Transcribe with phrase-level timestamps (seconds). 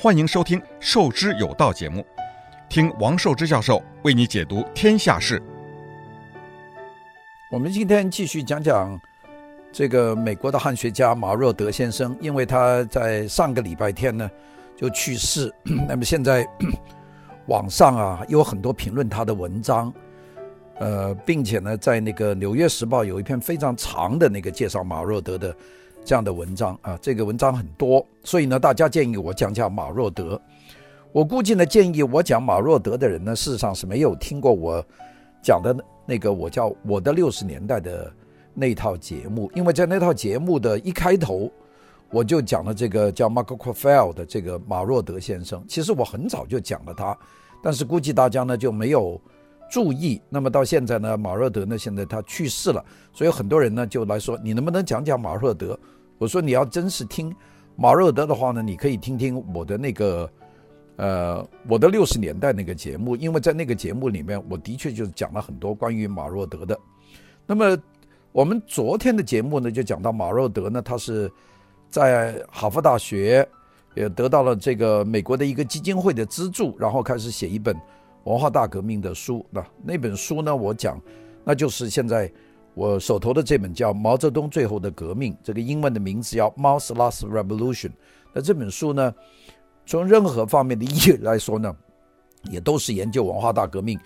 [0.00, 2.06] 欢迎收听《授之有道》节目，
[2.68, 5.42] 听王寿之教授为你解读天下事。
[7.50, 8.96] 我们今天继续讲讲
[9.72, 14.30] 这个美国的汉学家马若德先生，因为他在上个礼拜天呢
[14.76, 15.52] 就去世。
[15.88, 16.46] 那么现在
[17.48, 19.92] 网上啊有很多评论他的文章，
[20.78, 25.52] 呃，并且呢在那个《纽约时报》有一篇非常长的那个介绍马若德的。
[26.04, 30.40] 这样的文章啊，这个文章很多，所以呢，大家建议我讲讲马若德。
[31.12, 34.84] 我估计呢，建议我讲马若德的人呢，事实上是没有听过我
[35.42, 38.12] 讲的那个我叫我的六十年代的
[38.54, 41.50] 那套节目，因为在那套节目的一开头，
[42.10, 45.64] 我就讲了这个叫 Mark Crofeld 的这个马若德先生。
[45.68, 47.16] 其实我很早就讲了他，
[47.62, 49.20] 但是估计大家呢就没有
[49.70, 50.20] 注意。
[50.28, 55.78] 那么到现在呢，马若德呢现在他去世了，所以很多人呢就来说，你能不能讲讲马若德？
[56.18, 57.34] 我说你要真是听
[57.76, 60.30] 马若德的话呢，你可以听听我的那个，
[60.96, 66.76] 呃，我的六十年代那个节目，因为在那个节目里面，我的确就是讲了很多关于马若德的。
[67.46, 67.78] 那么
[68.32, 71.30] 我们昨天的节目呢，就讲到马若德呢，他是
[71.88, 73.48] 在哈佛大学
[73.94, 77.74] 也得到了这个美国的一个基金会的资助，然后开始写一本
[78.28, 79.44] 文化大革命的书。
[79.50, 81.00] 那那本书呢，我讲，
[81.44, 82.30] 那就是现在。
[82.74, 87.88] 我手头的这本叫《毛泽东最后的革命》，这个英文的名字叫《Mao's Last Revolution》。
[88.32, 89.12] 那这本书呢，
[89.84, 91.74] 从任何方面的意义来说呢，
[92.44, 93.98] 也都是研究文化大革命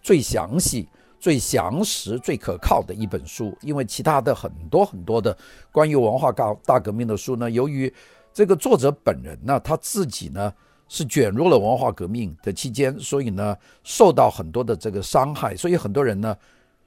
[0.00, 3.52] 最详细、最详实、最可靠的一本书。
[3.62, 5.36] 因为其他的很多很多的
[5.72, 7.92] 关于文化大大革命的书呢，由于
[8.32, 10.54] 这个作者本人呢，他自己呢
[10.90, 16.36] 是卷入了文化革命的期间，所以呢受到很多的这个伤害，所以很多人呢。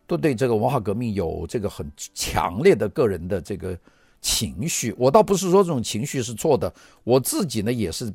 [0.05, 3.75] 都对这个文化革命有这个很强烈的个人的这个
[4.19, 6.71] 情绪，我倒不是说这种情绪是错的，
[7.05, 8.13] 我自己呢也是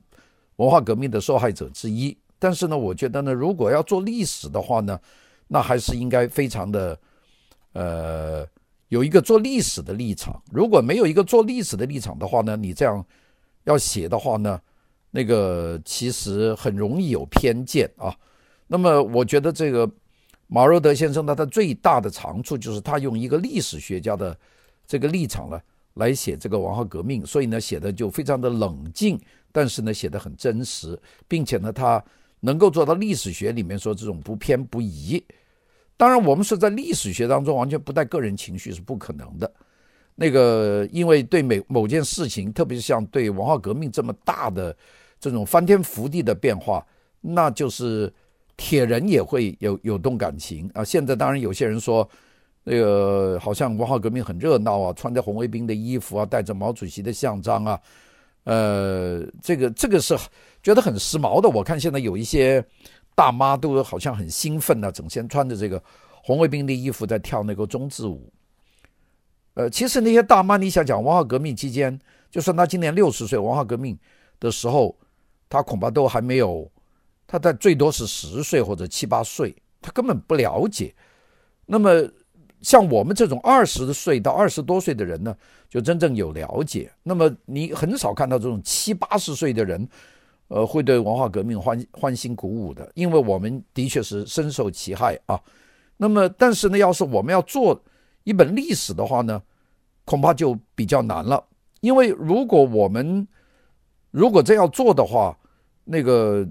[0.56, 2.14] 文化革命的受害者之一。
[2.39, 5.00] 但是呢，我觉得呢，如果要做历史的话呢，
[5.48, 7.00] 那还是应该非常的，
[7.72, 8.47] 呃，
[8.88, 10.41] 有一个做历史的立场。
[10.53, 13.03] 如果没有一个做历史的立场的话呢，你这样
[13.65, 14.60] 要写的话呢，
[15.19, 18.15] 那个其实很容易有偏见啊。
[18.69, 19.91] 那么我觉得这个。
[20.51, 24.34] 马若德先生呢他最大的长处就是他用一个历史学家的
[24.87, 25.61] 这个立场呢
[25.93, 29.21] 来写这个文化革命，所以呢写的就非常的冷静，
[29.53, 30.99] 但是呢写的很真实，
[31.29, 32.03] 并且呢他
[32.41, 35.23] 能够做到历史学里面说这种不偏不倚。
[35.99, 39.53] 当然，我们说在历史学当中完全不带个人情绪是不可能的。
[40.15, 44.75] 那个因为对每某件事情，特别是像对文化革命这么大的
[45.21, 46.87] 这种翻天覆地的变化，
[47.21, 48.12] 那就是。
[48.61, 50.83] 铁人也会有有动感情啊！
[50.83, 52.11] 现在当然有些人说，
[52.65, 57.81] 那个好像文化革命很热闹啊，穿着红卫兵的衣服啊，带着毛主席的像章啊，
[58.43, 60.19] 呃，这个这个是
[60.61, 61.49] 觉得很时髦的。
[61.49, 62.61] 我看现在有一些
[63.15, 65.81] 大妈都好像很兴奋啊，整天穿着这个
[66.25, 68.29] 红卫兵的衣服在跳那个中字舞。
[69.55, 71.97] 呃，其实那些大妈，你想讲文化革命期间，
[72.29, 73.97] 就算她今年六十岁，文化革命
[74.41, 74.97] 的时候，
[75.48, 76.70] 他恐怕都还没有。
[77.26, 80.94] 他在最多是十岁或者七八岁，他根本不了解。
[81.66, 81.91] 那么
[82.62, 85.37] 像我们这种二十岁到二十多岁的人呢，
[85.69, 86.91] 就真正有了解。
[87.03, 89.87] 那么你很少看到这种七八十岁的人，
[90.48, 95.38] 呃，会对文化革命欢欢欣鼓舞的，因为我们的确是深受其害啊。
[95.98, 97.78] 那么但是呢，要是我们要做
[98.25, 99.42] 一本历史的话呢，
[100.06, 101.44] 恐怕就比较难了。
[101.81, 103.28] 因为如果我们
[104.10, 105.36] 如果这样做的话，
[105.84, 106.48] 那个。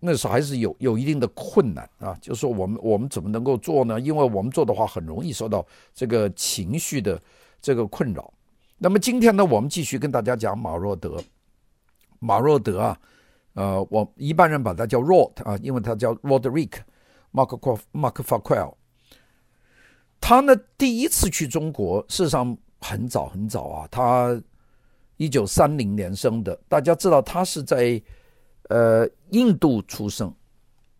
[0.00, 3.98] 那时候还是有有一定的困难啊，就是说我们我们怎么能够做呢？
[3.98, 7.20] 因为我们做的话很容易受到这个情绪的
[7.60, 8.32] 这个困扰。
[8.78, 11.20] 那么今天呢，我们继续跟大家讲马若德。
[12.20, 13.00] 马若德啊，
[13.54, 16.74] 呃，我一般人把他叫 Rod 啊，因为他叫 Roderick
[17.32, 17.58] Mark
[17.92, 18.72] Mark Farquhar。
[20.20, 24.40] 他呢第一次去中国，事实上很早很早啊，他
[25.18, 26.58] 一九三零年生的。
[26.66, 28.02] 大家知道他是在。
[28.70, 30.30] 呃，印度出生，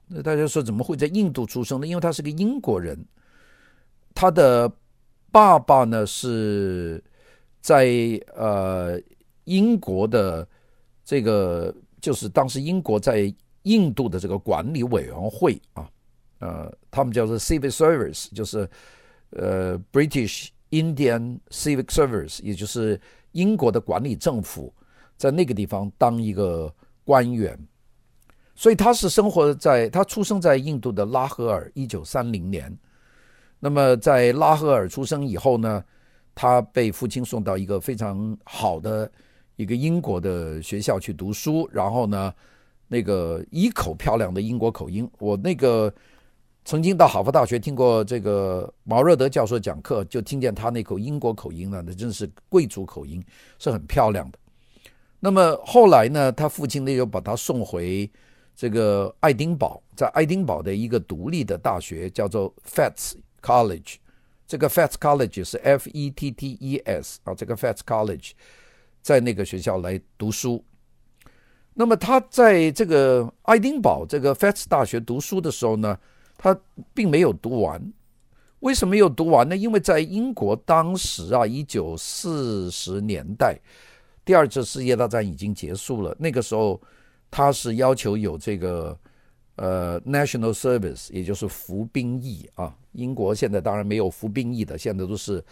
[0.06, 1.86] 那大家说怎么会在印度出生呢？
[1.86, 2.98] 因为他是个英国人，
[4.14, 4.72] 他的
[5.30, 7.04] 爸爸呢是
[7.60, 7.86] 在
[8.34, 8.98] 呃
[9.44, 10.48] 英国的
[11.04, 13.30] 这个，就是当时英国在
[13.64, 15.90] 印度的这个管理委员会啊，
[16.38, 18.66] 呃，他们叫做 Civic Service，就是
[19.32, 22.98] 呃 British Indian Civic Service，也就是
[23.32, 24.72] 英国的管理政府，
[25.16, 26.72] 在那个地方当一个。
[27.08, 27.58] 官员，
[28.54, 32.70] 所以他是生活在他出生在印度的拉合尔，一九三零年。
[33.58, 35.82] 那么在拉合尔出生以后呢，
[36.34, 39.10] 他被父亲送到一个非常好的
[39.56, 42.30] 一个英国的学校去读书，然后呢，
[42.88, 45.10] 那个一口漂亮的英国口音。
[45.18, 45.90] 我那个
[46.68, 53.24] 曾经到哈佛大学听过这个毛热德教授讲课，就听见他那口英国口音呢，那真是贵族口音，
[53.58, 54.38] 是很漂亮的。
[55.18, 58.10] 那么后来呢，他父亲呢又把他送回
[58.54, 63.94] 这个爱丁堡，在爱丁堡的一个独立的大学叫做 Fettes College，
[64.46, 68.32] 这个 Fettes College 是 F E T T E S 啊，这个 Fettes College。
[69.00, 70.62] 在那个学校来读书，
[71.72, 75.98] 那么他在这个爱丁堡这个 Fettes 大学读书的时候呢，
[76.38, 76.58] 他
[76.94, 77.92] 并没有读完。
[78.60, 79.54] 为什么没有读完呢？
[79.54, 83.58] 因为在英国当时啊，一九四十年代，
[84.24, 86.16] 第二次世界大战已经结束了。
[86.18, 86.80] 那个时候，
[87.30, 88.98] 他是要求有这个
[89.56, 92.74] 呃 National Service，也就是服兵役啊。
[92.92, 95.44] 英国现在当然没有服兵役的，现在都是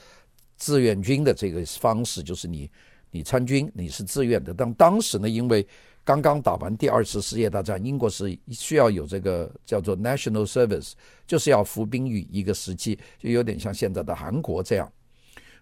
[0.56, 2.70] 志愿军的这个方式，就是你。
[3.12, 4.52] 你参军，你是自愿的。
[4.52, 5.66] 但当时呢，因为
[6.06, 10.92] 刚刚打完第二次世界大战，英国是需要有这个叫做 national service，
[11.26, 14.88] 就是要服兵役一个时期，就有点像现在的韩国这样。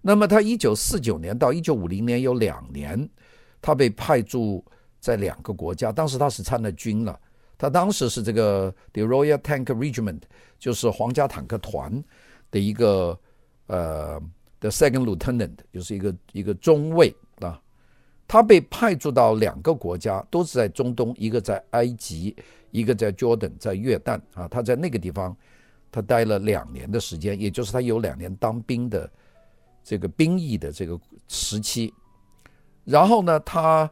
[0.03, 3.09] 那么他一九四九年到一九五零年有两年，
[3.63, 4.63] 他被派驻
[5.01, 5.91] 在两个国家。
[5.91, 7.19] 当时他是参了军了，
[7.57, 10.21] 他当时是这个 The Royal Tank Regiment，
[10.59, 12.05] 就是皇家坦克团
[12.51, 13.19] 的一个
[13.69, 14.21] 呃。
[14.61, 17.15] The second lieutenant 就是一个一个中尉，
[18.27, 22.35] 他被派驻到两个国家，都是在中东，一个在埃及，
[22.71, 24.49] 一个在 Jordan，在约旦啊。
[24.49, 25.37] 他在那个地方，
[25.93, 29.09] 他待了两年的时间，也就是他有两年当兵的
[29.85, 30.99] 这个兵役的这个
[31.29, 31.93] 时期。
[32.85, 33.89] 然后呢，他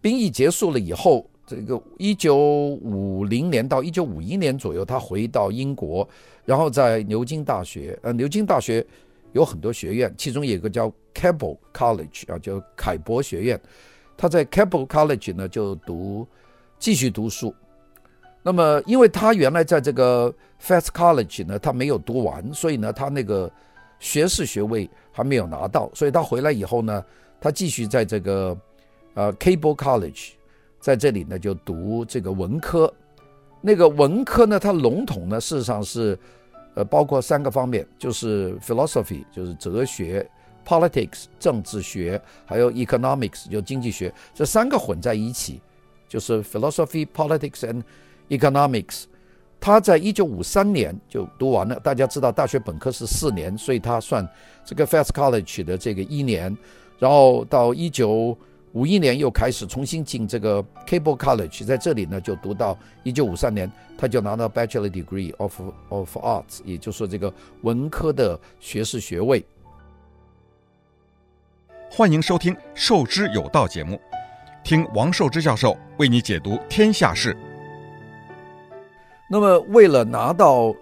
[0.00, 6.08] 兵役结束了以后，这个一九五零年到一九五一年左右，他回到英国，
[6.46, 8.84] 然后在牛津大学，呃，牛津大学。
[9.34, 13.60] 有很多学院，其中有一个叫 Cable College 啊，叫凯博学院。
[14.16, 16.26] 他在 Cable College 呢就读
[16.78, 17.52] 继续读书。
[18.44, 20.32] 那么，因为他原来在这个
[20.62, 23.50] Fast College 呢，他没有读完，所以呢，他那个
[23.98, 25.90] 学士学位还没有拿到。
[25.94, 27.04] 所以他回来以后呢，
[27.40, 28.56] 他继续在这个
[29.14, 30.30] 呃 Cable College
[30.78, 32.92] 在这里呢就读这个文科。
[33.60, 36.16] 那个文科呢，它笼统呢，事实上是。
[36.74, 40.28] 呃，包括三个方面，就是 philosophy，就是哲学
[40.66, 44.12] ；politics，政治学；还有 economics，就经济学。
[44.34, 45.60] 这三个混在一起，
[46.08, 47.82] 就是 philosophy、politics and
[48.28, 49.04] economics。
[49.60, 51.78] 他在一九五三年就读完了。
[51.80, 54.28] 大家知道，大学本科是四年，所以他算
[54.64, 56.56] 这个 fast College 的这个一年，
[56.98, 58.36] 然后到一九。
[58.74, 65.60] 五一年又开始重新进这个 Cable College，在这里呢就读到一九五三年，他就拿到 Bachelor Degree of
[65.90, 67.32] of Arts，也就是说这个
[67.62, 69.44] 文科的学士学位。
[71.88, 74.00] 欢迎收听《授之有道》节目，
[74.64, 77.36] 听王寿之教授为你解读天下事。
[79.30, 80.74] 那么，为了拿到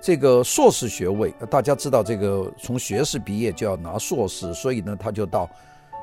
[0.00, 5.50] 这个硕士学位，大家知道这个从学士毕业就要拿硕士，所以呢，他就到。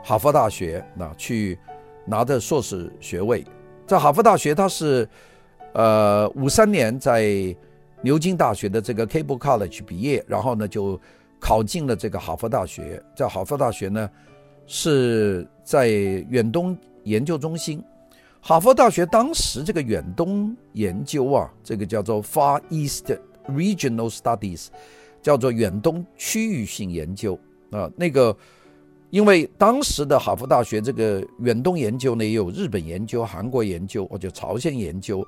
[0.03, 1.57] 哈佛大学那去
[2.05, 3.45] 拿的硕士学位，
[3.85, 5.07] 在哈佛大学他是
[5.73, 7.55] 呃五三年在
[8.01, 10.99] 牛津大学的这个 Keble College 毕业，然后呢就
[11.39, 13.01] 考进了这个哈佛大学。
[13.15, 14.09] 在哈佛大学呢
[14.65, 17.83] 是在远东研究中心。
[18.41, 23.11] 哈佛大学当时这个远东研究啊，这个叫做 Far East
[23.47, 24.67] Regional Studies，
[25.21, 27.37] 叫做远东区域性研究
[27.71, 28.35] 啊，那个。
[29.09, 35.21] 因为当时的哈佛大学这个远东研究呢，也有日本研究、韩国研究或者朝鲜研究，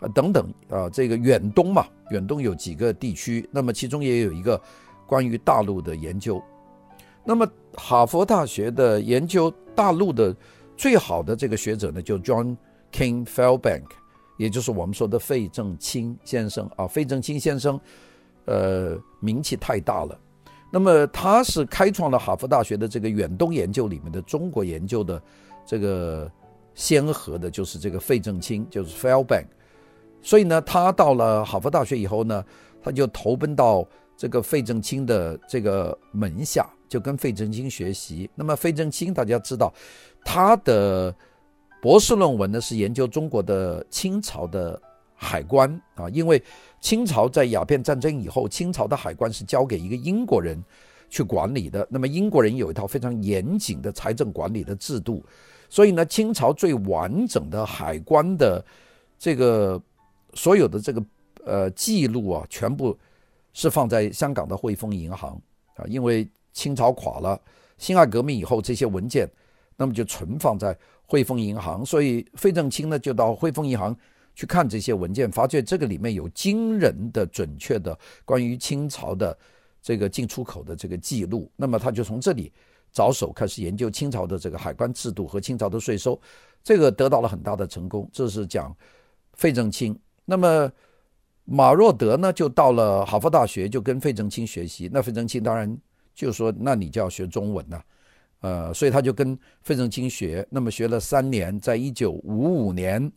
[0.00, 4.60] 啊等等啊，这个远东嘛，远东有几个地区，那么其中也有一个
[5.06, 6.40] 关于大陆的研究。
[7.24, 10.36] 那么哈佛大学的研究大陆的
[10.76, 12.56] 最好的这个学者呢，就 John
[12.92, 13.84] King Fairbank，
[14.36, 17.80] 也就是我们说的费正清先生啊，费正清先生，
[18.44, 20.20] 呃，名气太大了。
[20.74, 25.22] 那么他是开创了哈佛大学的这个远东研究里面的中国研究的
[25.64, 26.28] 这个
[26.74, 29.46] 先河的，就是这个费正清，就是 Fairbank。
[30.20, 32.44] 所以呢，他到了哈佛大学以后呢，
[32.82, 38.28] 他就投奔到这个费正清的这个门下，就跟费正清学习。
[38.34, 39.72] 那么费正清大家知道，
[40.24, 41.14] 他的
[41.80, 44.82] 博士论文呢是研究中国的清朝的
[45.14, 46.42] 海关啊，因为。
[46.80, 50.62] 清朝在鸦片战争以后，清朝的海关是交给一个英国人
[51.08, 51.88] 去管理的。
[51.90, 55.24] 那么英国人有一套非常严谨的财政管理的制度，
[55.70, 58.62] 所以呢，清朝最完整的海关的
[59.18, 59.80] 这个
[60.34, 61.02] 所有的这个
[61.46, 62.94] 呃记录啊，全部
[63.54, 65.40] 是放在香港的汇丰银行
[65.76, 65.86] 啊。
[65.88, 67.40] 因为清朝垮了，
[67.78, 69.26] 辛亥革命以后，这些文件
[69.78, 71.82] 那么就存放在汇丰银行。
[71.82, 73.96] 所以费正清呢就到汇丰银行
[74.34, 79.36] 去看这些文件，发觉这个里面有惊人的准确的关于清朝的
[79.80, 81.50] 这个进出口的这个记录。
[81.56, 82.52] 那么他就从这里
[82.92, 86.20] 着手开始研究清朝的这个海关制度和清朝的税收，
[86.62, 88.08] 这个得到了很大的成功。
[88.12, 88.76] 这是讲
[89.34, 89.98] 费正清。
[90.24, 90.70] 那么
[91.44, 94.88] 马若德呢，就到了哈佛大学，就跟费正清学习。
[94.92, 95.76] 那费正清当然
[96.14, 97.82] 就说：“那你就要学中文呐。”
[98.40, 100.46] 呃，所以他就跟费正清学。
[100.50, 103.10] 那么学了三年，在一九五五年，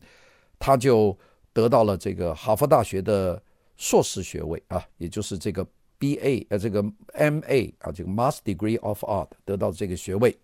[0.60, 1.18] 他就
[1.54, 3.42] 得到了这个哈佛大学的
[3.76, 5.66] 硕士学位啊，也就是这个
[5.98, 6.46] B.A.
[6.50, 6.84] 呃，这个
[7.14, 7.74] M.A.
[7.80, 10.38] 啊，这个 Master Degree of Art 得到这个学位。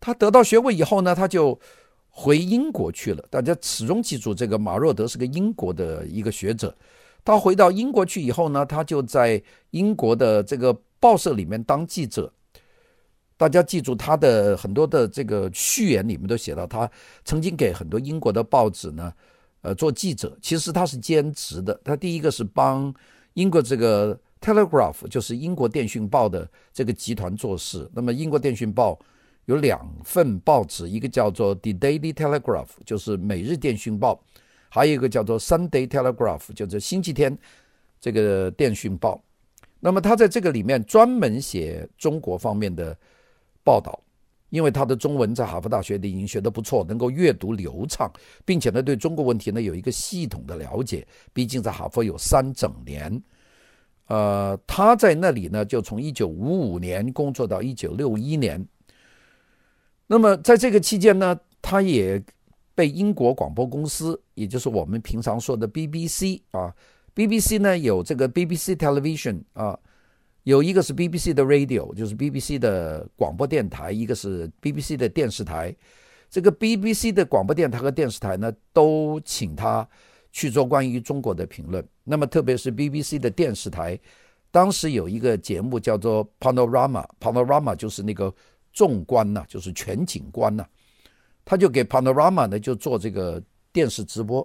[0.00, 1.58] 他得到学位以后呢，他就。
[2.16, 6.72] 回英国去了，大家始终记住这个马若德是个英国的一个学者。
[7.24, 12.32] 他回到英国去以后呢，他就在英国的这个报社里面当记者。
[13.36, 16.90] 大家记住他的很多的这个序言里面都写到，他
[17.24, 19.12] 曾经给很多英国的报纸呢，
[19.62, 20.36] 呃，做记者。
[20.40, 21.78] 其实他是兼职的。
[21.84, 22.94] 他第一个是帮
[23.34, 27.90] 英国这个 Telegraph，就是英国电讯报的这个集团做事。
[27.92, 28.98] 那么英国电讯报。
[29.46, 34.14] 有两份报纸，一个叫做《The Daily Telegraph》，就是《每日电讯报》，
[34.70, 37.36] 还有一个叫做《Sunday Telegraph》，就是星期天
[38.00, 39.22] 这个电讯报。
[39.80, 42.96] 那么他在这个里面专门写中国方面的
[43.64, 43.98] 报道，
[44.50, 48.08] 因为他的中文在哈佛大学里已经学得不错，能够阅读流畅，
[48.44, 51.06] 并且呢对中国问题呢有一个系统的了解。
[51.32, 53.22] 毕竟在哈佛有三整年，
[54.06, 58.64] 呃，他在那里呢就从一九五五年工作到一九六一年。
[60.06, 62.22] 那么在这个期间呢，他也
[62.74, 66.74] 被英国广播公司，也就是我们平常说的 BBC 啊
[67.14, 69.78] ，BBC 呢有这个 BBC Television 啊，
[70.44, 75.74] 有一个是 BBC 的 Radio，就是 BBC 的广播电台，一个是 BBC 的电视台。
[76.30, 79.86] 这个 BBC 的广播电台和电视台呢，都请他
[80.32, 81.86] 去做关于中国的评论。
[82.04, 83.98] 那么特别是 BBC 的电视台，
[84.50, 88.32] 当时有一个节目叫做 Panorama，Panorama 就是那个。
[88.76, 90.66] 纵观呐，就是全景观呐，
[91.44, 93.40] 他就给 Panorama 呢就做这个
[93.72, 94.44] 电视直播。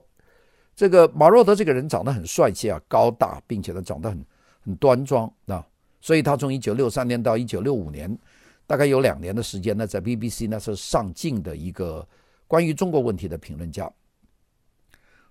[0.75, 4.23] 这个马若德这个人长得很帅气啊，高大，并且呢长得很
[4.59, 5.65] 很端庄啊，
[6.01, 8.17] 所以他从一九六三年到一九六五年，
[8.65, 12.07] 大概有两年的时间呢，在 BBC 呢是上镜的一个
[12.47, 13.91] 关于中国问题的评论家。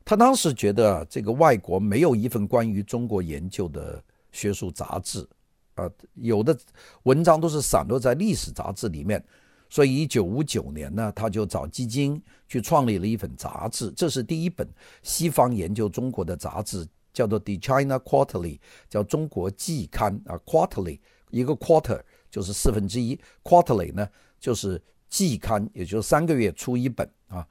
[0.05, 5.27] 他当时觉得这个外国没有一份关于中国研究的学术杂志。
[5.75, 6.59] 啊，有的
[7.05, 9.25] 文章都是散落在历史杂志里面，
[9.71, 14.69] 所以一九五九年呢，他就找基金去创立了一本杂志，这是第一本
[15.05, 16.85] 西方研究中国的杂志，
[17.19, 18.57] 叫做《The China Quarterly》，
[18.89, 20.39] 叫中国季刊啊。
[20.47, 24.09] Quarterly 一个 quarter 就是四分之一，Quarterly 呢
[24.39, 27.45] 就是季刊，也就是三个月出一本啊。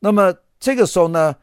[0.00, 1.36] 那么这个时候呢，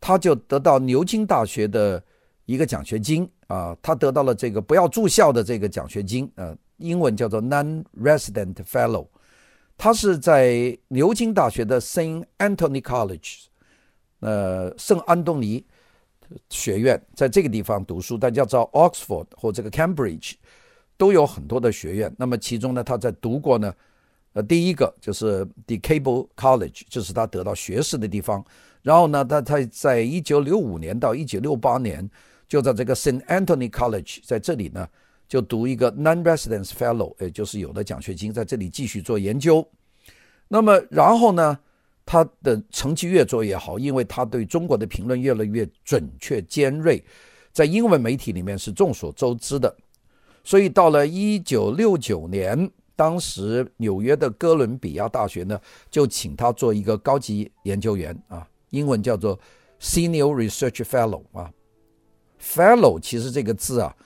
[0.00, 2.00] 他就得到牛津大学的
[2.44, 3.28] 一个奖学金。
[3.48, 9.06] 啊，他得到了这个不要住校的这个奖学金，呃，英文叫做 Non-Resident Fellow。
[9.78, 13.44] 他是在牛津大学的 Saint Anthony College，
[14.18, 15.64] 呃，圣安东尼
[16.50, 18.16] 学院，在这个地方读书。
[18.18, 20.34] 大家知道 Oxford 或这个 Cambridge
[20.96, 22.14] 都有很多的学院。
[22.18, 23.74] 那么其中呢，他在读过呢，
[24.32, 28.44] 呃，第一个就是 DeKalb College，就是他得到学士的地方。
[28.82, 32.08] 然后呢，他他在一九六五年到一九六八年。
[32.48, 34.88] 就在这个 sant Anthony College，在这里呢，
[35.26, 39.68] 就读一个 Non-Residence Fellow，也就是有的奖学金，在这里继续做研究。
[40.46, 41.58] 那么，然后呢，
[42.06, 47.04] 他的成绩越做越好，因为他对中国的评论越来越准确尖锐，
[47.52, 49.76] 在英文媒体里面是众所周知的。
[50.44, 55.60] 所以到了一九六九年，当时纽约的哥伦比亚大学呢，
[55.90, 59.36] 就请他做一个高级研究员啊，英文叫做
[59.80, 61.50] Senior Research Fellow 啊。
[62.40, 63.96] Fellow 其实这个字啊，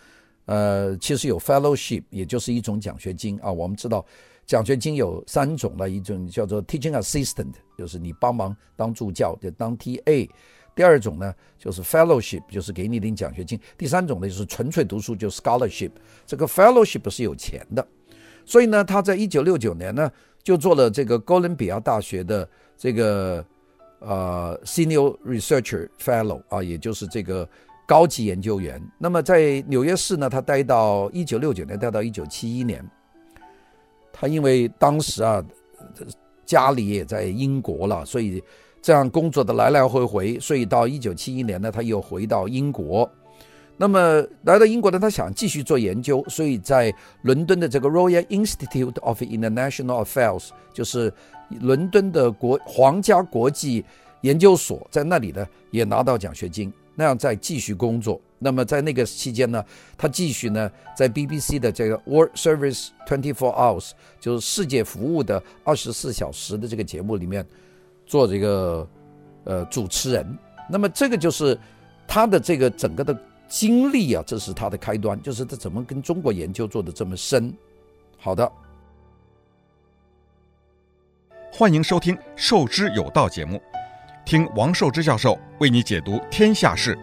[0.46, 3.52] 呃，其实有 fellowship，也就是一种奖学金啊。
[3.52, 4.02] 我们知道
[4.50, 10.28] 奖学金有三种的，一种叫做 teaching assistant，就是你帮忙当助教，就当 TA。
[10.74, 13.56] 第二种呢，就是 fellowship，就是给你领奖学金。
[13.78, 15.92] 第三种呢，就是纯粹读书，就 scholarship。
[16.26, 17.86] 这个 fellowship 是有钱的，
[18.44, 20.10] 所以呢，他在一九六九年呢，
[20.42, 23.46] 就做了这个哥伦比亚大学的这个
[24.00, 27.48] 呃 senior researcher fellow 啊，也就是这个。
[27.86, 32.88] 高级研究员，那么在纽约市呢，他待到一九六九年，待到一九七一年。
[34.20, 35.42] 他因为当时啊，
[36.44, 38.42] 家里也在英国了，所以
[38.82, 43.10] 这样工作的来来回回，所以到一九七一年呢，他又回到英国。
[43.78, 51.10] 那么来到英国呢，他想继续做研究，所以在伦敦的这个 Royal Institute of International Affairs，就是
[51.60, 53.82] 伦敦的国皇家国际
[54.20, 58.20] 研究所，在那里呢也拿到奖学金，那样再继续工作。
[58.42, 59.62] 那么在那个期间呢，
[59.98, 67.46] 他继续呢在 BBC 的这个 World Service Twenty Four Hours，就是世界服务的二十四小时的这个节目里面
[68.06, 68.88] 做这个
[69.44, 70.38] 呃主持人。
[70.70, 71.58] 那么这个就是
[72.08, 73.14] 他的这个整个的
[73.46, 77.52] 经历啊，这是他的开端，就是他怎么跟中国研究做的这么深。
[78.16, 78.50] 好的，
[81.52, 83.60] 欢迎收听《授之有道》节目，
[84.30, 86.96] 听王寿之教授为你解读天下事。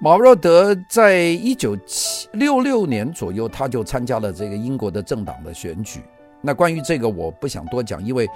[0.00, 6.00] 马若德在一九七六六年左右，他就参加了这个英国的政党的选举。
[6.40, 8.28] 那关于这个，我不想多讲，因为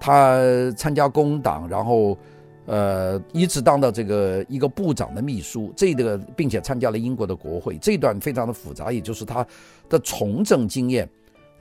[0.00, 0.40] 他
[0.78, 2.16] 参加工党，然后
[2.64, 9.46] 呃，一直当到这个一个部长的秘书，这个并且参加了英国的国会，这一段非常的复杂，也就是他
[9.90, 11.06] 的从政经验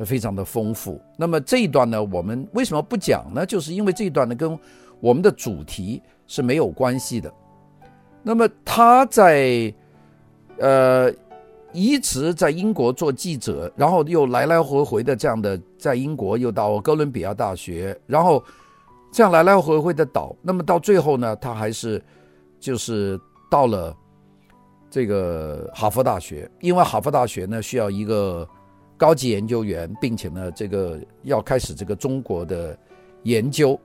[0.06, 1.02] 非常的丰富。
[1.18, 3.46] 那么这一段呢，我们为什么不讲呢？
[3.46, 4.58] 就是因为这一段呢，跟
[5.00, 7.32] 我们的主题是没有关系的。
[8.24, 9.74] 那么他在，
[10.58, 11.14] 呃，
[11.72, 18.44] 一直在英国做记者，然后又来来回回的这样的在英国，又到哥伦比亚大学，然后
[19.12, 20.36] 这样来来回回的倒。
[20.42, 22.04] 那么到最后呢，他还是
[22.60, 23.18] 就是
[23.50, 23.96] 到了
[24.90, 28.46] 这个哈佛大学，因为哈佛大学呢需要一个
[28.98, 32.78] 高级研究员，并且呢这个要开始这个中国的
[33.24, 33.80] 研究。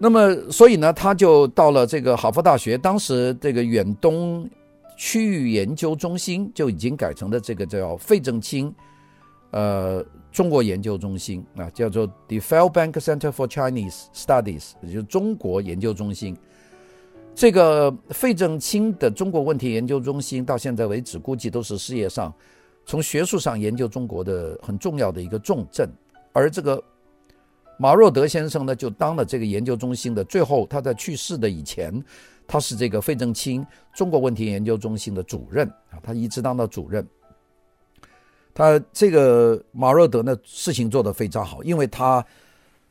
[0.00, 2.78] 那么，所以呢，他就到了这个哈佛大学。
[2.78, 4.48] 当时这个远东
[4.96, 8.72] 区域研究中心就已经改成了这个叫费正清，
[9.50, 16.36] 呃，中国研究中心啊，叫做 The Fairbank Center for Chinese Studies，也就是中国研究中心。
[17.34, 22.32] 这个费正清的中国问题研究中心到现在为止，估计都是世界上
[22.86, 25.90] 从学术上研究中国的很重要的一个重镇，
[26.32, 26.80] 而这个。
[27.80, 30.24] 马若德先生呢，就当了这个研究中心的。
[30.24, 32.04] 最后，他在去世的以前，
[32.46, 37.06] 他是这个费正清中国问题研究中心的主任啊，他一直当到主任。
[38.52, 42.24] 他这个马若德呢，事情做得非常好，因为他，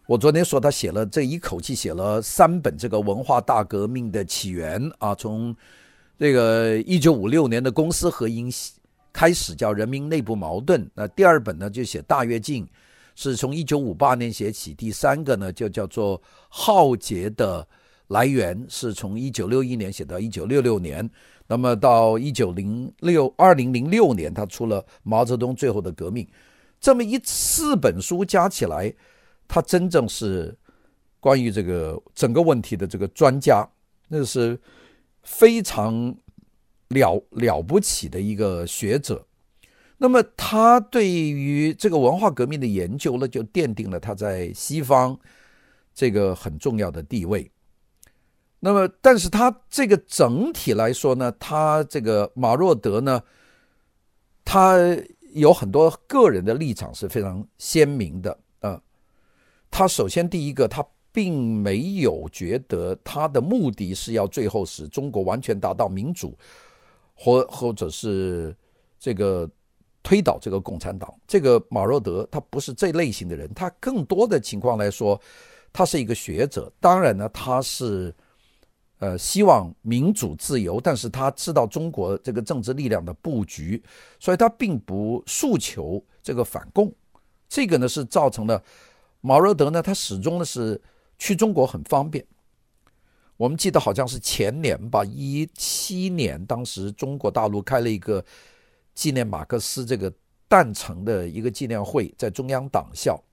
[0.05, 5.53] 我昨天说他写了这一口气写了三本这个文化大革命的起源啊，从
[6.17, 8.49] 这个一九五六年的公私合营
[9.11, 10.89] 开始，叫人民内部矛盾。
[10.95, 12.65] 那第二本呢，就写大跃进。
[13.19, 17.67] 是从一九五八年写起，第三个呢就叫做浩劫的
[18.09, 21.09] 来源，是从一九六一年写到一九六六年，
[21.47, 26.27] 那么到一九零六二零零六年，他出了毛泽东最后的革命，
[26.79, 28.93] 这么一四本书加起来，
[29.47, 30.55] 他真正是
[31.19, 33.67] 关于这个整个问题的这个专家，
[34.07, 34.59] 那是
[35.23, 36.15] 非常
[36.89, 39.25] 了了不起的一个学者。
[39.99, 45.17] 那么他对于这个文化革命的研究呢，就奠定了他在西方
[45.91, 47.49] 这个很重要的地位。
[48.59, 53.23] 那么，但是他这个整体来说呢，他这个马若德呢，
[54.45, 54.77] 他
[55.33, 58.79] 有很多个人的立场是非常鲜明的啊。
[59.71, 66.37] 他首先第一个，他并没有觉得他的目的是要最后使中国完全达到民主，
[67.15, 68.55] 或或者是
[68.99, 69.49] 这个。
[70.07, 75.19] 推倒这个共产党，这个马若德他不是这类型的人，他更多的情况来说，
[75.73, 76.71] 他是一个学者。
[76.79, 78.15] 当然呢，他是
[78.99, 83.83] 呃希望民主自由，但是他知道中国这个政治力量的布局，
[84.17, 86.89] 所以他并不诉求这个反共。
[87.49, 88.63] 这个呢是造成了
[89.19, 90.81] 马若德呢，他始终呢是
[91.17, 92.25] 去中国很方便。
[93.35, 98.23] 我们记得好像是前年吧，一七年，当时中国大陆开了一个。
[98.97, 100.11] 纪念马克思这个
[100.47, 103.23] 诞辰的一个纪念会，在中央党校。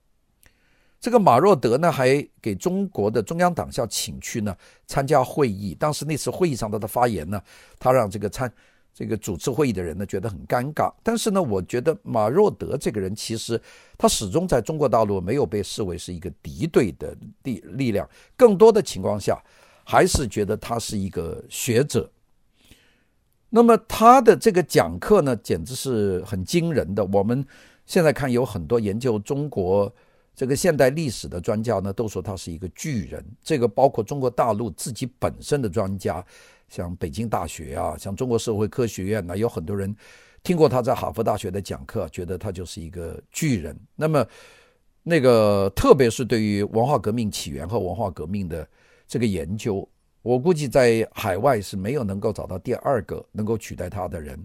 [1.00, 4.55] 这个马若德呢，还给中国的中央党校请去呢
[4.87, 5.74] 参加会议。
[5.74, 7.42] 当时那次会议上他的发言呢，
[7.79, 8.53] 他让这个参
[8.92, 10.92] 这个主持会议的人呢觉得很尴尬。
[11.03, 13.59] 但是呢，我觉得马若德这个人其实
[13.96, 19.42] 他始终在中国大陆没有被视为是一个敌对的力力量，更多的情况下
[19.83, 22.11] 还是觉得他是一个学者。
[23.57, 27.05] 那么他的这个讲课呢，简直是很惊人的。
[27.12, 27.47] 我们
[27.87, 29.95] 现在看有很多研究中国
[30.35, 33.25] 这个现代历史的专家呢，都说他是一个巨人。
[33.45, 36.25] 这个包括中国大陆自己本身的专家，
[36.69, 39.95] 像北京大学啊，像中国社会科学院呢，有很多人
[40.43, 43.79] 听过他在哈佛大学的讲课，觉得他就是一个巨人。
[43.95, 44.27] 那么
[45.05, 48.69] 那个特别是对于文化革命起源和文化革命的
[49.07, 49.88] 这个研究，
[50.24, 54.42] 我估计在海外是没有能够找到第二个能够取代他的人。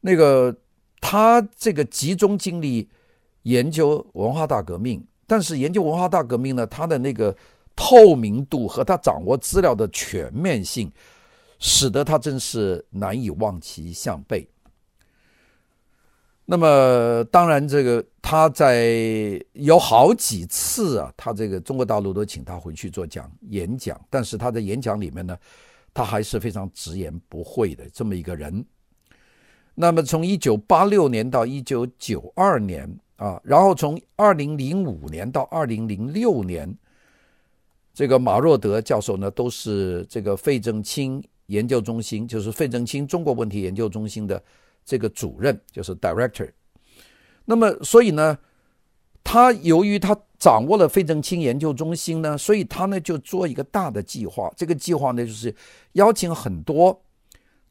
[0.00, 0.56] 那个
[1.00, 2.88] 他这个集中精力
[3.42, 7.36] 研究文化大革命，但是研究文化大革命呢，他的那个
[7.74, 10.88] 透明度和他掌握资料的全面性，
[11.58, 14.48] 使得他真是难以望其项背。
[16.44, 25.38] 那么，当然，这个他在有好几次啊，他这个中国大陆都请他回去做讲演讲，但是他在演讲里面呢，
[25.94, 28.64] 他还是非常直言不讳的这么一个人。
[29.74, 36.76] 那么，从一九八六年到一九九二年啊，然后从二零零五年到二零零六年，
[37.94, 44.42] 这个马若德教授呢，都是这个费正清研究中心，就是费正清中国问题研究中心的。
[44.84, 46.50] 这个主任就是 director，
[47.44, 48.36] 那么所以呢，
[49.22, 54.52] 他由于他掌握了费正清研究中心呢，所以他呢就做一个大的计划。
[54.56, 55.54] 这个计划呢就是
[55.92, 57.00] 邀请很多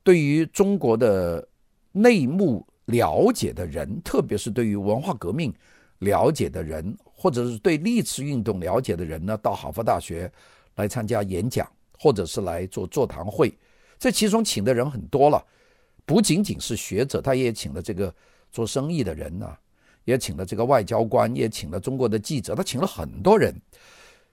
[0.04, 1.46] 对于中国的
[1.92, 5.54] 内幕了解的人，特别是对于文化革命
[6.00, 10.32] 了解的人，或者是对历次运动了解的人呢，到哈佛大学
[10.76, 11.70] 来参加演讲，
[12.00, 13.54] 或者是来做座谈会。
[14.00, 15.46] 这其中请的人很多了。
[16.06, 18.14] 不仅仅是学者，他也请了这个
[18.52, 19.60] 做生意的人呐、啊，
[20.04, 23.56] 也请了这个外交官，也请了中国的记者，他请了很多人。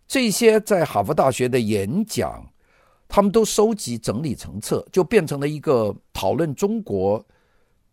[0.09, 2.45] 这些在哈佛大学的演讲，
[3.07, 7.25] 他们都收集整理成册，就变成了一个讨论中国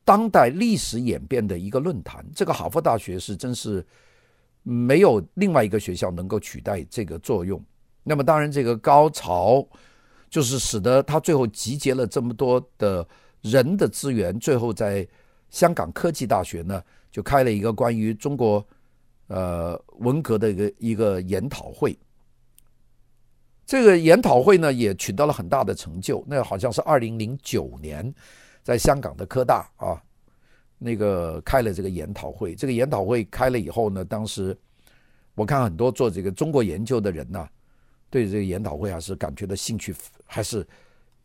[0.03, 2.25] 当代历史演变的一个论坛。
[2.33, 3.85] 这个哈佛大学是真是
[4.63, 7.63] 没有另外一个学校能够取代这个作用。
[8.03, 9.67] 那么当然，这个高潮
[10.29, 13.07] 就是使得他最后集结了这么多的。
[13.45, 15.07] 人的资源，最后在
[15.51, 18.65] 香港科技大学呢，就开了一个关于中国
[19.27, 21.95] 呃文革的一个一个研讨会。
[23.63, 26.25] 这个研讨会呢，也取得了很大的成就。
[26.27, 28.11] 那好像是二零零九年，
[28.63, 30.01] 在香港的科大啊，
[30.79, 32.55] 那个开了这个研讨会。
[32.55, 34.57] 这个研讨会开了以后呢，当时
[35.35, 37.47] 我看很多做这个中国研究的人呢，
[38.09, 39.93] 对这个研讨会还是感觉到兴趣
[40.25, 40.65] 还是。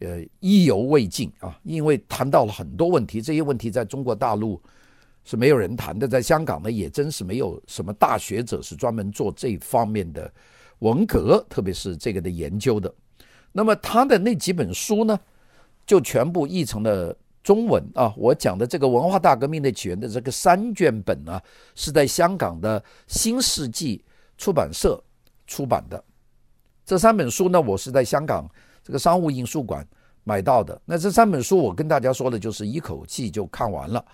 [0.01, 4.59] 呃，意犹未尽啊，因为谈到了很多问题，这些问题在中国大陆
[5.25, 10.33] 是没有人谈的，在香港呢也真是没有什么大学者是专门做这方面的
[10.79, 12.91] 文革，特别是这个的研究的。
[13.53, 15.21] 那么他的那几本书呢，
[15.85, 18.15] 就全部译成了中文啊。
[18.17, 21.39] 我讲的这个文化大革命的起源的这个三卷本呢，
[21.75, 24.03] 是在香港的新世纪
[24.39, 24.99] 出版社
[25.47, 26.03] 出版的。
[26.87, 28.51] 这三本书呢，我是在香港。
[28.91, 29.87] 这个商务印书馆
[30.25, 30.81] 买到的。
[30.85, 34.05] 那这三本书，我跟大家说的就是一口气就看完了。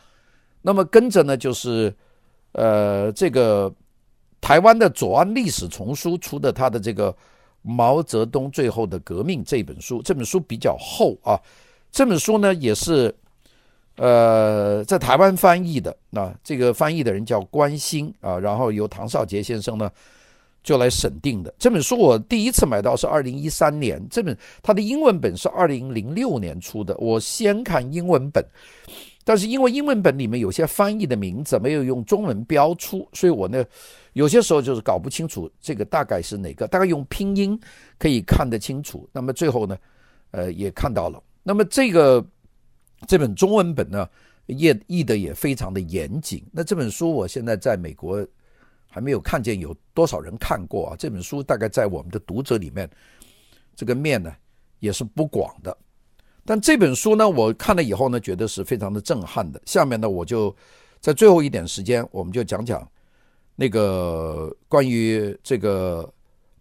[0.61, 1.91] 那么跟着呢，就是
[2.53, 3.75] 呃，这个
[4.39, 7.11] 台湾的左岸历史丛书出的他的这个
[7.63, 11.41] 《毛泽东最后的革命》这本书，这本书比较厚啊。
[11.91, 13.15] 这本书呢，也是
[13.97, 15.97] 呃在台湾翻译的。
[16.11, 19.91] 那这个翻译的人叫关心啊，然后由唐绍杰先生呢。
[20.67, 24.05] 就来审定的这本书，我第一次买到是二零一三年。
[24.11, 28.45] 这本它的英文本是二零零六年出的，我先看英文本，
[29.23, 33.65] 但是因为英文本里面有些翻译的名字没有用中文标出，所以我呢
[34.15, 37.57] 有些时候就是搞不清楚这个大概是哪个，大概用拼音
[37.97, 39.09] 可以看得清楚。
[39.13, 39.79] 那么最后呢，
[40.33, 41.23] 呃，也看到了。
[41.45, 42.27] 那么这个
[43.07, 44.09] 这本中文本呢，
[44.47, 46.45] 译译的也非常的严谨。
[46.51, 48.27] 那这本书我现在在美国。
[48.97, 50.97] 还没有看见有多少人看过啊！
[50.99, 52.89] 这本书大概在我们的读者里面，
[53.75, 54.33] 这个面呢
[54.79, 55.77] 也是不广的。
[56.47, 59.61] 但这本书呢，我看了以后呢，觉得是非常的震撼的。
[59.67, 60.57] 下面呢，我就
[60.99, 62.91] 在最后一点时间，我们就讲讲
[63.55, 66.11] 那个关于这个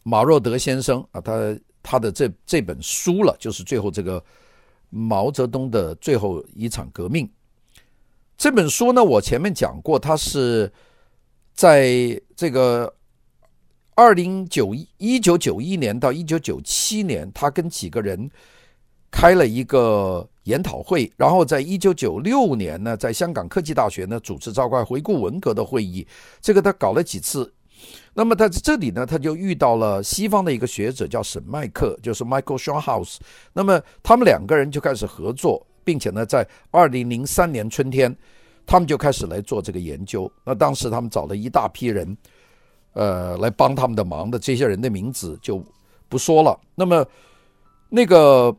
[0.04, 4.22] 马若德先生啊，他他的这这本书了，就是最后这个
[4.90, 7.32] 毛泽东的最后一场革命。
[8.36, 10.70] 这本书呢，我前面讲过，它是。
[11.56, 12.94] 在这个
[13.96, 18.30] 二零九一一九九一年到一九九七年，他跟几个人
[19.10, 26.06] 开了一个研讨会，然后在一九九六年呢，在香港科技大学呢主持召开回顾文革的会议。
[26.42, 27.50] 这个他搞了几次。
[28.14, 33.18] 那么他在这里呢，他就遇到了西方的一个学者叫沈麦克，就是 Michael Schonhaus。
[33.54, 38.14] 那么他们两个人就开始合作，并且呢，在二零零三年春天。
[38.66, 40.32] 他们就开始来做这个研究。
[40.44, 42.18] 那当时他们找了一大批人，
[42.94, 44.40] 呃，来帮他们的忙的。
[44.40, 45.64] 这些人的名字就
[46.10, 46.60] 不说了。
[46.74, 47.06] 那么，
[47.90, 48.56] 那个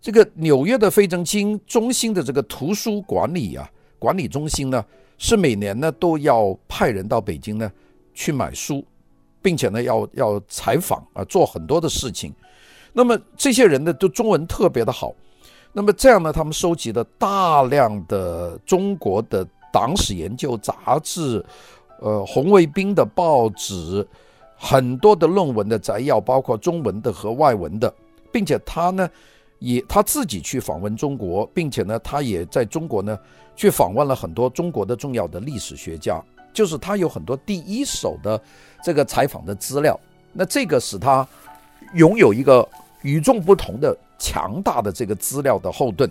[0.00, 4.84] 这个纽约的费正清中心的这个图书管理啊，管理中心呢，
[5.18, 7.70] 是每年呢都要派人到北京呢
[8.12, 8.84] 去买书，
[9.40, 12.32] 并且呢要要采访啊，做很多的事情。
[12.92, 15.14] 那么这些人呢，都中文特别的好。
[15.76, 21.44] 那么这样呢，他们收集了大量的中国的党史研究杂志，
[21.98, 24.06] 呃，红卫兵的报纸，
[24.56, 27.92] 很多的论文的摘要，包括中文的和外文的，
[28.30, 29.10] 并且他呢，
[29.58, 33.18] 也他自己去访问中国，并且呢，他也在中国呢
[33.56, 38.40] 去访问了很多中国的重要的历史学家，就是他有很多第一手的
[38.84, 39.98] 这个采访的资料，
[40.32, 41.26] 那这个使他
[41.94, 42.64] 拥有一个
[43.02, 46.10] 与众不同的强大的这个资料的后盾。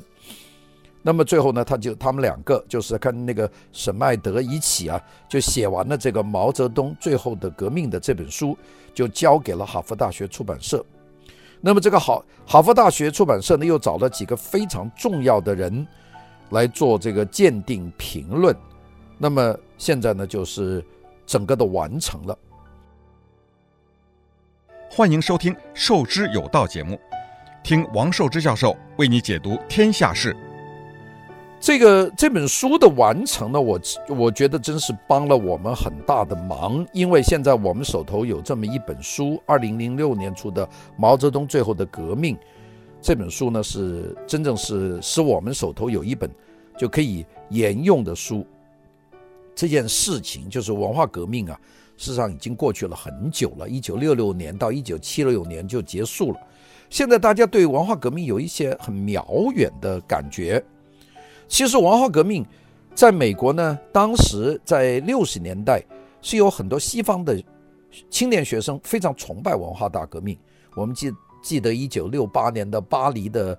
[1.01, 8.55] 那么最后呢，他就他们两个就是跟那个沈迈德一起啊，就写完了这个毛泽东最后的革命的这本书，
[8.93, 10.85] 就交给了哈佛大学出版社。
[11.59, 15.85] 那么这个好哈佛大学出版社呢，又找了几个非常重要的人
[16.51, 18.55] 来做这个鉴定评论。
[19.17, 20.85] 那么现在呢，就是
[21.25, 22.37] 整个的完成了。
[24.89, 26.99] 欢迎收听《授之有道》节目，
[27.63, 30.35] 听王寿之教授为你解读天下事。
[31.61, 42.35] 这个这本书的完成呢，我我觉得真是帮了我们很大的忙，因为现在我们手头有这么一本书，二零零六年出的《毛泽东最后的革命》
[43.01, 46.29] 这本书呢，是真正是使我们手头有一本
[46.77, 48.45] 就可以沿用的书。
[49.55, 51.57] 这件事情就是文化革命啊，
[51.95, 56.37] 事实上已经过去了很久了，一九六六年到一九七六年就结束了。
[56.93, 59.25] 现在大家对文化革命有一些很遥
[59.55, 60.63] 远的感觉。
[61.47, 62.45] 其实文化革命
[62.93, 65.83] 在美国呢，当时在六十年代
[66.21, 67.43] 是有很多西方的
[68.11, 70.37] 青年学生非常崇拜文化大革命。
[70.75, 73.57] 我们记记得一九六八年的巴黎的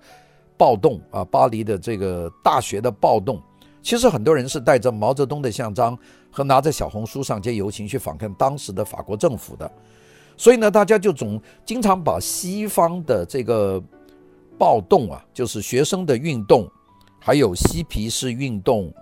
[0.56, 3.42] 暴动啊，巴黎的这个大学的暴动，
[3.82, 5.98] 其实很多人是带着毛泽东的像章
[6.30, 9.68] 和拿着小红书上街游行去访问当时的法国政府的。
[10.36, 13.82] 所以呢，大家就总经常把西方的这个
[14.58, 16.68] 暴动啊，就是学生的运动。
[17.26, 18.92] 还有嬉皮士运动，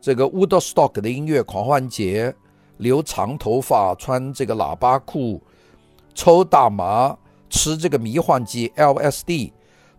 [0.00, 2.34] 这个 Woodstock 的音乐狂欢节，
[2.78, 5.40] 留长头发，穿这个喇叭裤，
[6.12, 7.16] 抽大麻，
[7.48, 9.52] 吃这个迷幻剂 LSD，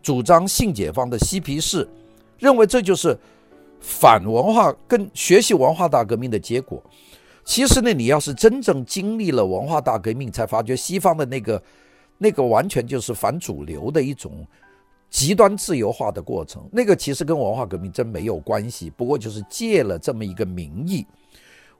[0.04, 1.88] 主张性解放的嬉皮士，
[2.38, 3.17] 认为这就是
[3.80, 6.84] 反文化跟学习文化大革命的结果。
[7.43, 11.63] 其实呢，你要是真正经历了文化大革命，才发觉西方的那个
[12.17, 14.45] 那个完全就是反主流的一种。
[15.10, 21.06] 极端自由化的过程，那个其实跟文化革命真没有关系，不过就是借了这么一个名义。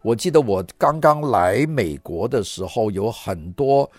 [0.02, 3.89] 我记得我刚刚来美国的时候，有很多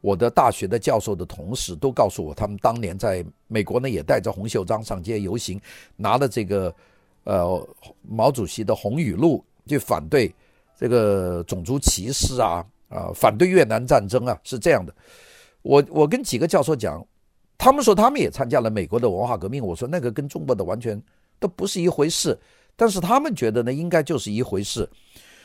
[0.00, 5.60] 我的大学的教授的同事都告诉我，他们当年在美国呢也带着红袖章上街游行，
[5.94, 6.74] 拿了这个
[7.24, 7.68] 呃
[8.00, 10.34] 毛主席的红语录，就反对
[10.78, 14.94] 这个种族歧视啊啊，反对越南战争啊，是这样的。
[15.62, 17.04] 我我跟几个教授讲。
[17.60, 21.02] 他们说他们也参加了美国的文化革命，我说那个跟中国的完全
[21.40, 22.38] 都不是一回事，
[22.76, 24.88] 但是他们觉得呢，应该就是一回事。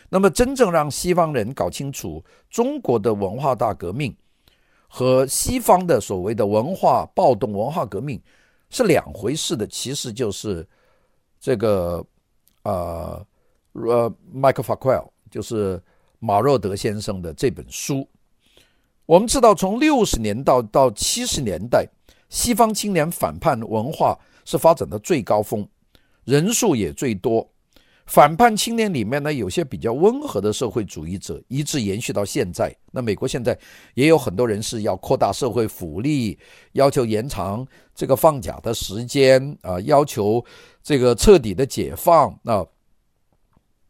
[0.10, 4.16] 那么真正让西方人搞清楚中国的文化大革命
[4.88, 8.22] 和西方的所谓的文化暴动、文化革命
[8.70, 10.64] 是两回事的，其实就是
[11.40, 12.06] 这个
[12.62, 13.26] 呃
[13.72, 15.82] 呃麦克法夸尔就是
[16.20, 18.08] 马若德先生的这本书。
[19.08, 21.90] 我们知道，从六十年代到七十年代。
[22.30, 25.68] 西方青年反叛文化是发展的最高峰，
[26.24, 27.48] 人数也最多。
[28.08, 32.76] 反叛青年里面呢，有些比较温和的社会主义者，一直延续到现在。
[32.92, 33.56] 那美国现在
[33.94, 36.40] 也有很多人是要扩大社会福利，
[36.72, 40.44] 要求延长这个放假的时间啊，要求
[40.82, 42.66] 这个彻底的解放啊，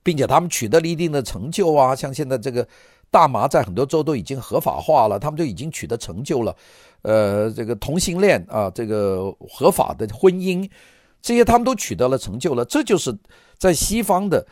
[0.04, 2.68] 并且他们取得了一定的成就啊，像现在这个
[3.10, 6.56] 大麻在很多州都已经合法化了，他们就已经取得成就了。
[7.04, 10.70] 呃，这个同性恋啊，这个合法的婚姻，
[11.22, 12.66] 这些他们都取得了成就了。
[12.66, 13.16] 这就是
[13.58, 14.46] 在西方的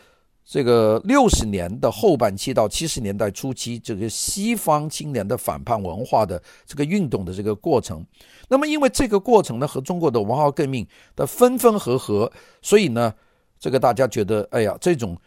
[0.45, 8.05] 这个六十年的后半期到七十年代初期，这个西方青年的反叛文化的这个运动的这个过程。
[8.47, 10.85] 那么，因为这个过程呢，和中国的文化革命
[11.15, 13.13] 的分分合合，所以呢，
[13.59, 15.17] 这个大家觉得，哎呀，这种。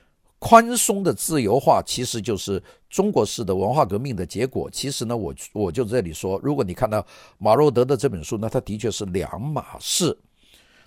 [0.47, 4.69] 宽松的自由化其实就是中国式的文化革命的结果。
[4.71, 7.05] 其实呢，我我就这里说，如果你看到
[7.39, 10.15] 马洛德的这本书呢，它的确是两码事。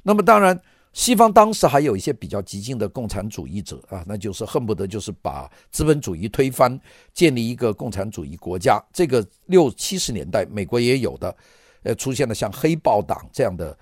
[0.04, 0.62] 那么当然，
[0.93, 6.80] 西方当时还有一些比较激进的共产主义者啊，那就是恨不得就是把资本主义推翻，
[7.12, 8.80] 建立一个共产主义国家。
[8.93, 11.36] 这个六七十年代美国也有的，
[11.82, 13.76] 呃，出现了像黑豹党这样的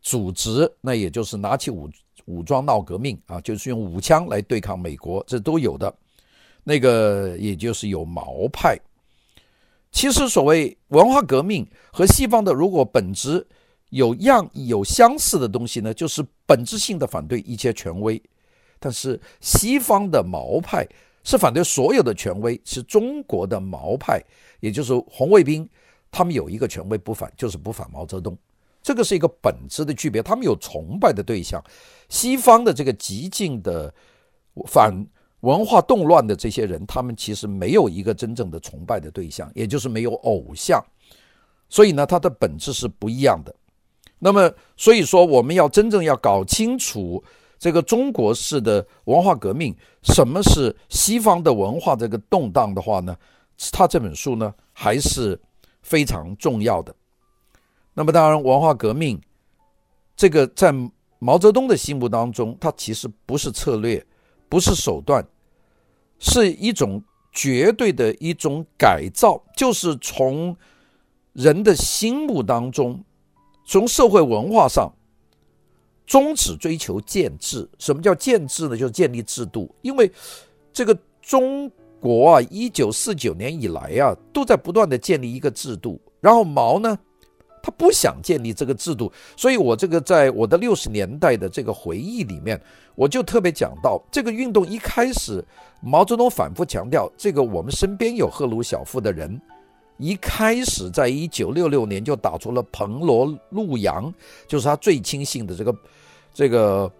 [0.00, 1.86] 组织，那也就是拿起武。
[2.26, 5.92] 武装闹革命啊，就是用武枪来对抗美国，这都有的。
[6.64, 8.78] 那个也就是有毛派。
[9.90, 13.46] 其实所谓文化革命和西方的如果本质
[13.90, 18.20] 有样有相似的东西呢，就是本质性的反对一切权威。
[18.78, 20.86] 但是西方的毛派
[21.24, 24.20] 是反对所有的权威，是中国的毛派，
[24.60, 25.68] 也就是红卫兵，
[26.10, 28.36] 他们有一个权威不反，就是不反毛泽东。
[28.82, 31.62] 这个是一个本质的区别，他们有崇拜的对象。
[32.08, 33.92] 西方的这个激进的
[34.66, 34.92] 反
[35.40, 40.84] 文化动乱的这些人，他们其实没有一个真正的崇拜的对象，也就是没有偶像。
[41.68, 43.54] 所以呢，它的本质是不一样的。
[44.18, 47.22] 那么，所以说我们要真正要搞清楚。
[47.58, 53.16] 这个中国式的文化革命，什么是西方的文化这个动荡的话呢？
[53.70, 55.40] 他这本书呢还是
[55.80, 56.92] 非常重要的。
[57.94, 59.20] 那么当然，文化革命
[60.16, 60.72] 这个在
[61.18, 64.04] 毛泽东的心目当中，它其实不是策略，
[64.48, 65.26] 不是手段，
[66.18, 67.02] 是一种
[67.32, 70.56] 绝对的一种改造，就是从
[71.32, 73.04] 人的心目当中，
[73.66, 74.92] 从社会文化上。
[76.04, 78.76] 终止追求建制，什么叫建制呢？
[78.76, 79.72] 就是建立制度。
[79.80, 80.10] 因为
[80.70, 85.98] 这个中国啊，一九四九年以来啊，都在不断的建立一个制度。
[86.20, 86.98] 然后毛呢，
[87.62, 92.60] 他不想建立这个制度，所以我这个在我的六十年代的这个回忆里面，
[92.96, 95.42] 我就特别讲到，这个运动一开始，
[95.80, 99.40] 毛泽东反复强调，这个我们身边有赫鲁晓夫的人。
[99.98, 104.12] 一开始，在一九六六年就打出了彭罗陆杨，
[104.48, 105.76] 就是他最亲信的这个
[106.34, 106.92] 这个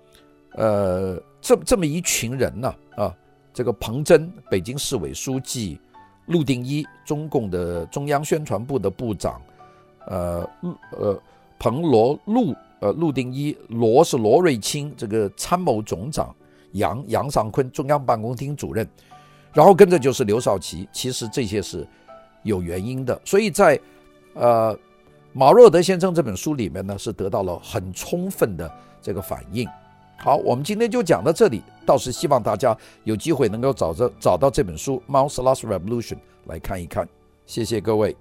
[0.52, 3.14] 呃这这么一群人呢啊，啊，
[3.52, 5.80] 这个彭真，北京市委书记，
[6.26, 9.42] 陆定一，中共的中央宣传部的部长，
[10.06, 10.48] 呃
[10.92, 11.20] 呃
[11.58, 16.34] 彭罗陆呃陆定一，罗是罗瑞卿，这个参谋总长，
[16.72, 18.88] 杨杨尚昆，中央办公厅主任，
[19.52, 21.86] 然后跟着就是刘少奇，其实这些是。
[22.44, 23.78] 有原因的，所以在
[24.34, 24.76] 呃
[25.32, 28.68] 马若德先生这本书里面呢，是得到了很充分的
[29.00, 29.64] 这个反应。
[30.18, 36.14] 好，我们今天就讲到这里，倒是希望大家有机会能够找着找到这本书《Mao's Last Revolution》
[36.46, 37.08] 来看一看。
[37.46, 38.16] 谢谢各位。